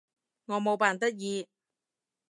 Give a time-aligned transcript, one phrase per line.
[0.45, 1.47] 我冇扮得意